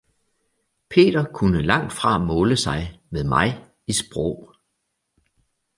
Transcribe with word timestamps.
Peter 0.89 1.25
kunne 1.33 1.61
langt 1.61 1.93
fra 1.93 2.17
måle 2.17 2.57
sig 2.57 3.01
med 3.09 3.23
mig 3.23 3.65
i 3.87 3.93
sprog. 3.93 4.53